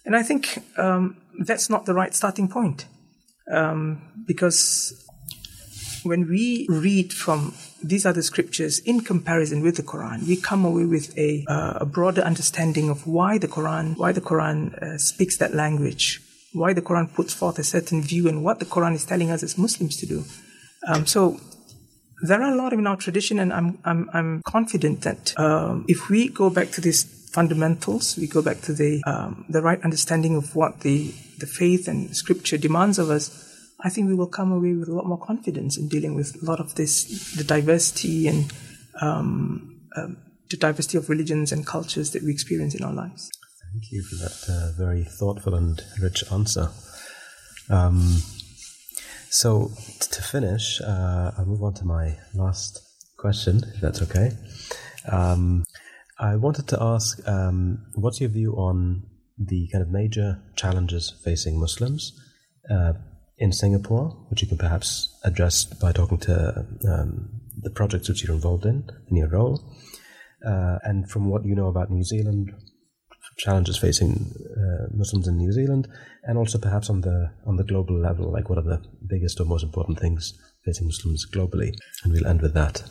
[0.03, 2.87] And I think um, that's not the right starting point.
[3.53, 4.97] Um, because
[6.03, 10.85] when we read from these other scriptures in comparison with the Quran, we come away
[10.85, 15.37] with a, uh, a broader understanding of why the Quran, why the Quran uh, speaks
[15.37, 16.19] that language,
[16.53, 19.43] why the Quran puts forth a certain view, and what the Quran is telling us
[19.43, 20.23] as Muslims to do.
[20.87, 21.39] Um, so
[22.21, 26.09] there are a lot in our tradition, and I'm I'm I'm confident that um, if
[26.09, 30.35] we go back to these fundamentals, we go back to the um, the right understanding
[30.35, 33.47] of what the the faith and scripture demands of us.
[33.83, 36.45] I think we will come away with a lot more confidence in dealing with a
[36.45, 38.53] lot of this, the diversity and
[39.01, 40.17] um, um
[40.51, 43.31] the diversity of religions and cultures that we experience in our lives.
[43.71, 46.69] Thank you for that uh, very thoughtful and rich answer.
[47.69, 48.21] Um,
[49.31, 52.81] so to finish, uh, I'll move on to my last
[53.15, 54.31] question, if that's okay.
[55.09, 55.63] Um,
[56.19, 59.03] I wanted to ask, um, what's your view on
[59.37, 62.11] the kind of major challenges facing Muslims
[62.69, 62.93] uh,
[63.37, 68.35] in Singapore, which you can perhaps address by talking to um, the projects which you're
[68.35, 69.63] involved in in your role,
[70.45, 72.51] uh, and from what you know about New Zealand,
[73.37, 75.87] challenges facing uh, Muslims in New Zealand,
[76.23, 79.45] and also perhaps on the on the global level, like what are the biggest or
[79.45, 80.33] most important things
[80.65, 81.73] facing Muslims globally?
[82.03, 82.83] And we'll end with that.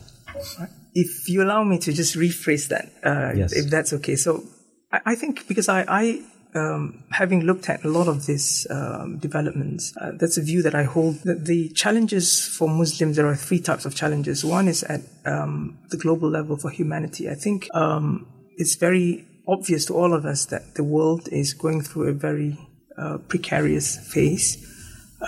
[0.93, 3.53] If you allow me to just rephrase that, uh, Yes.
[3.53, 4.15] if that's okay.
[4.15, 4.43] So
[4.91, 6.21] I, I think because I, I
[6.53, 10.75] um, having looked at a lot of these um, developments, uh, that's a view that
[10.75, 11.15] I hold.
[11.23, 14.43] That the challenges for Muslims, there are three types of challenges.
[14.43, 17.29] One is at um, the global level for humanity.
[17.29, 18.27] I think um,
[18.57, 22.57] it's very obvious to all of us that the world is going through a very
[22.97, 24.67] uh, precarious phase.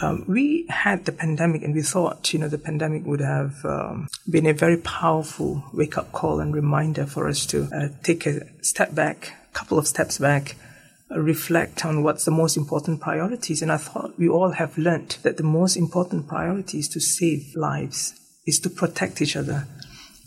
[0.01, 4.07] Um, we had the pandemic and we thought, you know, the pandemic would have um,
[4.29, 8.41] been a very powerful wake up call and reminder for us to uh, take a
[8.63, 10.55] step back, a couple of steps back,
[11.11, 13.61] uh, reflect on what's the most important priorities.
[13.61, 17.53] And I thought we all have learnt that the most important priority is to save
[17.55, 18.13] lives,
[18.47, 19.67] is to protect each other.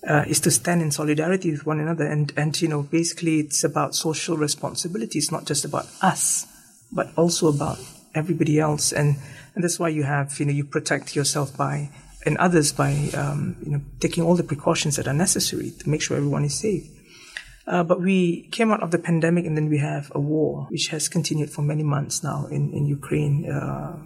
[0.06, 3.64] Uh, is to stand in solidarity with one another, and and you know basically it's
[3.64, 5.18] about social responsibility.
[5.18, 6.46] It's not just about us,
[6.92, 7.78] but also about
[8.14, 9.16] everybody else, and
[9.54, 11.90] and that's why you have you know you protect yourself by
[12.24, 16.02] and others by um, you know taking all the precautions that are necessary to make
[16.02, 16.86] sure everyone is safe.
[17.66, 20.88] Uh, but we came out of the pandemic, and then we have a war which
[20.88, 23.50] has continued for many months now in in Ukraine.
[23.50, 23.96] Uh,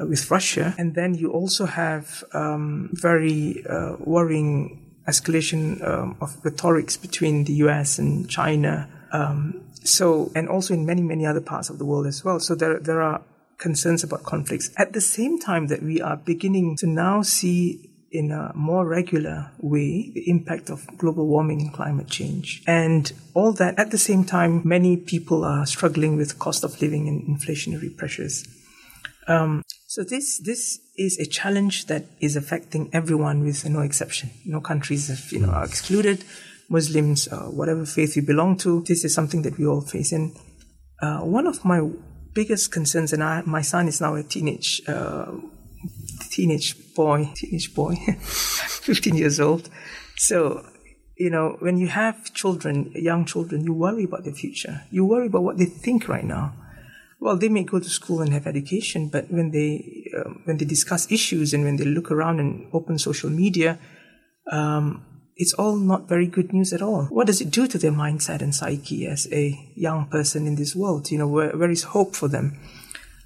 [0.00, 6.36] uh, with Russia, and then you also have um, very uh, worrying escalation um, of
[6.44, 7.98] rhetorics between the U.S.
[7.98, 8.88] and China.
[9.12, 12.40] Um, so, and also in many many other parts of the world as well.
[12.40, 13.22] So there there are
[13.58, 18.30] concerns about conflicts at the same time that we are beginning to now see in
[18.30, 22.62] a more regular way the impact of global warming and climate change.
[22.66, 27.08] And all that at the same time, many people are struggling with cost of living
[27.08, 28.46] and inflationary pressures.
[29.26, 34.28] Um, so this this is a challenge that is affecting everyone with no exception.
[34.44, 36.24] No countries have, you know, are excluded.
[36.68, 40.12] Muslims, uh, whatever faith you belong to, this is something that we all face.
[40.12, 40.36] And
[41.00, 41.88] uh, one of my
[42.34, 45.32] biggest concerns, and I, my son is now a teenage uh,
[46.28, 49.70] teenage boy, teenage boy, 15 years old.
[50.16, 50.66] So,
[51.16, 54.82] you know, when you have children, young children, you worry about their future.
[54.90, 56.52] You worry about what they think right now.
[57.20, 60.64] Well, they may go to school and have education, but when they um, when they
[60.64, 63.78] discuss issues and when they look around and open social media,
[64.52, 65.04] um,
[65.36, 67.04] it's all not very good news at all.
[67.06, 70.76] What does it do to their mindset and psyche as a young person in this
[70.76, 71.10] world?
[71.10, 72.58] You know, where, where is hope for them?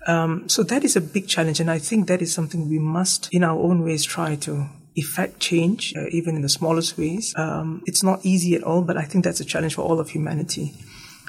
[0.06, 3.28] Um, so that is a big challenge, and I think that is something we must,
[3.32, 7.32] in our own ways, try to effect change, uh, even in the smallest ways.
[7.36, 10.10] Um, it's not easy at all, but I think that's a challenge for all of
[10.10, 10.74] humanity.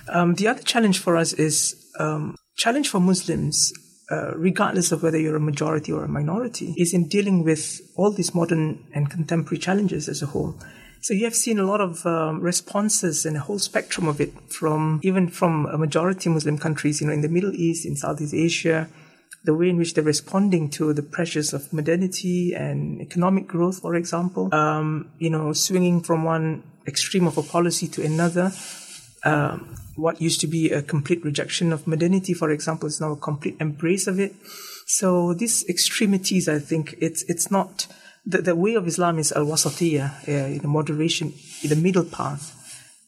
[0.09, 3.73] Um, the other challenge for us is um, challenge for Muslims,
[4.11, 8.11] uh, regardless of whether you're a majority or a minority, is in dealing with all
[8.11, 10.59] these modern and contemporary challenges as a whole.
[11.01, 14.31] So you have seen a lot of um, responses and a whole spectrum of it
[14.49, 18.33] from even from a majority Muslim countries, you know, in the Middle East, in Southeast
[18.33, 18.87] Asia,
[19.43, 23.95] the way in which they're responding to the pressures of modernity and economic growth, for
[23.95, 28.53] example, um, you know, swinging from one extreme of a policy to another.
[29.25, 33.17] Um, what used to be a complete rejection of modernity, for example, is now a
[33.17, 34.33] complete embrace of it.
[34.87, 37.87] So these extremities, I think, it's it's not
[38.25, 42.59] the, the way of Islam is al wasatiyah, uh, the moderation, in the middle path.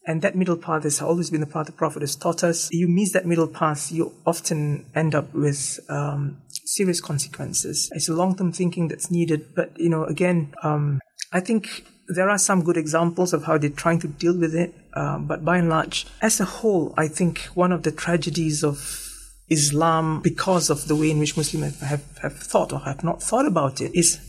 [0.07, 2.69] And that middle path has always been the path the Prophet has taught us.
[2.71, 7.89] You miss that middle path, you often end up with um, serious consequences.
[7.93, 9.55] It's a long-term thinking that's needed.
[9.55, 11.01] But you know, again, um,
[11.33, 14.75] I think there are some good examples of how they're trying to deal with it.
[14.95, 19.05] Um, but by and large, as a whole, I think one of the tragedies of
[19.49, 23.21] Islam, because of the way in which Muslims have, have, have thought or have not
[23.21, 24.19] thought about it, is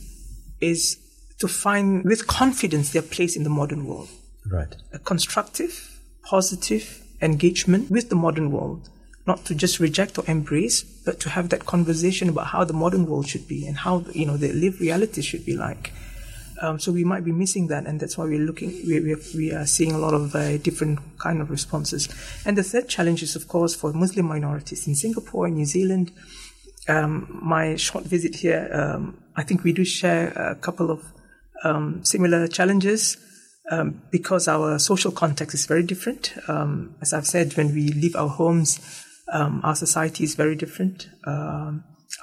[0.59, 0.97] is
[1.39, 4.09] to find with confidence their place in the modern world.
[4.49, 4.75] Right.
[4.93, 8.89] A constructive, positive engagement with the modern world.
[9.25, 13.05] Not to just reject or embrace, but to have that conversation about how the modern
[13.05, 15.91] world should be and how you know the lived reality should be like.
[16.61, 18.69] Um, so we might be missing that, and that's why we're looking.
[18.87, 22.09] We we, we are seeing a lot of uh, different kind of responses.
[22.45, 26.11] And the third challenge is, of course, for Muslim minorities in Singapore, and New Zealand.
[26.89, 31.03] Um, my short visit here, um, I think we do share a couple of
[31.63, 33.17] um, similar challenges
[33.69, 36.33] um, because our social context is very different.
[36.47, 38.79] Um, as I've said, when we leave our homes,
[39.33, 41.09] our society is very different.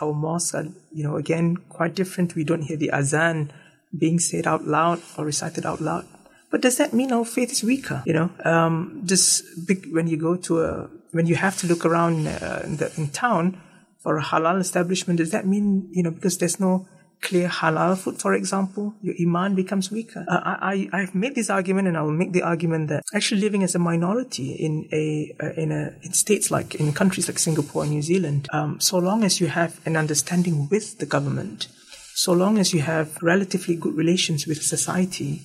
[0.01, 2.35] Our mosques are, you know, again, quite different.
[2.35, 3.53] We don't hear the azan
[3.97, 6.07] being said out loud or recited out loud.
[6.51, 8.03] But does that mean our faith is weaker?
[8.07, 11.84] You know, um, just big, when you go to a, when you have to look
[11.84, 13.61] around uh, in, the, in town
[13.99, 16.86] for a halal establishment, does that mean, you know, because there's no
[17.22, 20.24] clear halal food, for example, your iman becomes weaker.
[20.28, 23.40] Uh, I, I, have made this argument and I will make the argument that actually
[23.40, 27.38] living as a minority in a, uh, in a, in states like, in countries like
[27.38, 31.66] Singapore and New Zealand, um, so long as you have an understanding with the government,
[32.14, 35.42] so long as you have relatively good relations with society,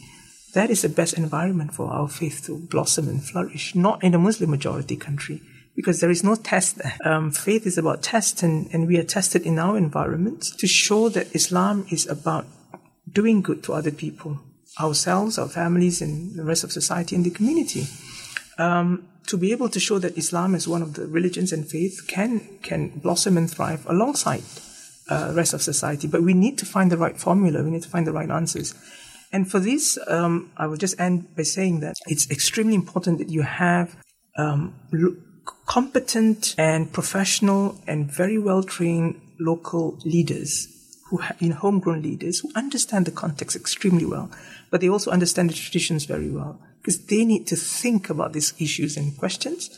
[0.53, 4.19] that is the best environment for our faith to blossom and flourish, not in a
[4.19, 5.41] Muslim majority country
[5.75, 6.97] because there is no test there.
[7.05, 11.07] Um, faith is about test, and, and we are tested in our environment to show
[11.07, 12.45] that Islam is about
[13.09, 14.39] doing good to other people,
[14.77, 17.85] ourselves, our families, and the rest of society and the community.
[18.57, 22.05] Um, to be able to show that Islam is one of the religions and faith
[22.07, 24.43] can can blossom and thrive alongside
[25.09, 26.07] uh, rest of society.
[26.07, 27.63] But we need to find the right formula.
[27.63, 28.73] We need to find the right answers.
[29.31, 33.29] And for this, um, I will just end by saying that it's extremely important that
[33.29, 33.95] you have
[34.37, 34.73] um,
[35.67, 40.67] competent and professional and very well trained local leaders
[41.09, 44.31] who have, you know, homegrown leaders who understand the context extremely well,
[44.69, 48.53] but they also understand the traditions very well because they need to think about these
[48.59, 49.69] issues and questions,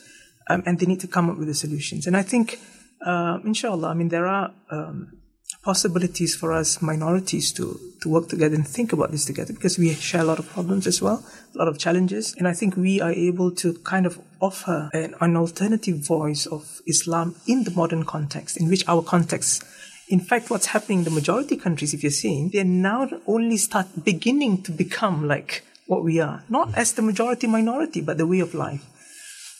[0.49, 2.05] um, and they need to come up with the solutions.
[2.05, 2.59] And I think,
[3.05, 5.20] uh, inshallah, I mean, there are um,
[5.63, 9.93] possibilities for us minorities to, to work together and think about this together because we
[9.93, 12.33] share a lot of problems as well, a lot of challenges.
[12.37, 16.81] And I think we are able to kind of offer an, an alternative voice of
[16.87, 19.63] Islam in the modern context, in which our context
[20.11, 23.87] in fact, what's happening in the majority countries, if you're seeing, they're now only start
[24.03, 28.41] beginning to become like what we are, not as the majority minority, but the way
[28.41, 28.85] of life.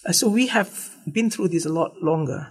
[0.05, 2.49] Uh, so we have been through this a lot longer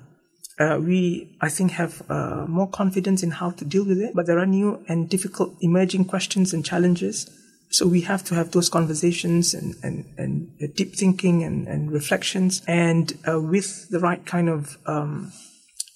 [0.60, 4.14] uh, we, I think, have uh, more confidence in how to deal with it.
[4.14, 7.28] But there are new and difficult emerging questions and challenges.
[7.70, 12.62] So we have to have those conversations and, and, and deep thinking and, and reflections.
[12.68, 15.32] And uh, with the right kind of um,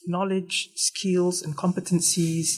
[0.07, 2.57] knowledge, skills, and competencies,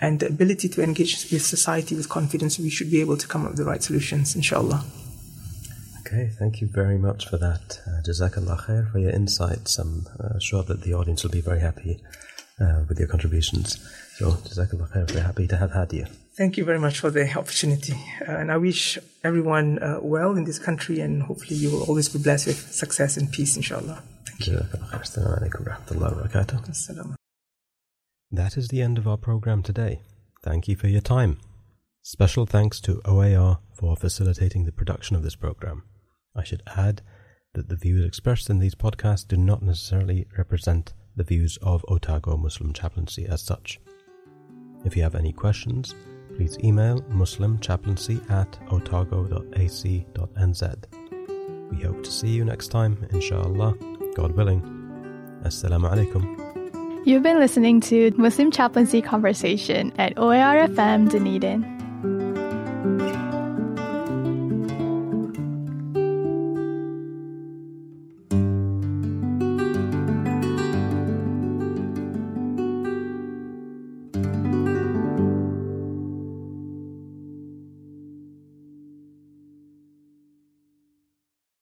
[0.00, 3.42] and the ability to engage with society with confidence, we should be able to come
[3.42, 4.84] up with the right solutions, inshallah.
[6.12, 7.78] Okay, thank you very much for that.
[7.86, 9.78] Uh, Jazakallah khair for your insights.
[9.78, 12.02] I'm uh, sure that the audience will be very happy
[12.60, 13.78] uh, with your contributions.
[14.16, 16.06] So, Jazakallah khair, we're happy to have had you.
[16.36, 17.94] Thank you very much for the opportunity.
[18.26, 22.08] Uh, and I wish everyone uh, well in this country and hopefully you will always
[22.08, 24.02] be blessed with success and peace, inshallah.
[24.26, 24.66] Thank you.
[28.32, 30.00] That is the end of our program today.
[30.42, 31.38] Thank you for your time.
[32.02, 35.84] Special thanks to OAR for facilitating the production of this program.
[36.34, 37.02] I should add
[37.54, 42.36] that the views expressed in these podcasts do not necessarily represent the views of Otago
[42.36, 43.80] Muslim Chaplaincy as such.
[44.84, 45.94] If you have any questions,
[46.36, 50.74] please email muslimchaplaincy at otago.ac.nz.
[51.70, 53.74] We hope to see you next time, inshallah,
[54.14, 54.62] God willing.
[55.44, 57.06] Assalamu alaikum.
[57.06, 61.79] You've been listening to Muslim Chaplaincy Conversation at OAR FM Dunedin.